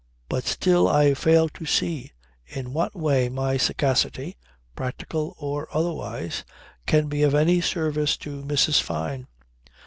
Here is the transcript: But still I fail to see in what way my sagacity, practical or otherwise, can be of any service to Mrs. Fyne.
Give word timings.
But 0.29 0.45
still 0.47 0.87
I 0.87 1.13
fail 1.13 1.47
to 1.49 1.65
see 1.67 2.11
in 2.47 2.73
what 2.73 2.95
way 2.95 3.29
my 3.29 3.57
sagacity, 3.57 4.35
practical 4.75 5.35
or 5.37 5.67
otherwise, 5.71 6.43
can 6.87 7.07
be 7.07 7.21
of 7.21 7.35
any 7.35 7.61
service 7.61 8.17
to 8.17 8.41
Mrs. 8.43 8.81
Fyne. 8.81 9.27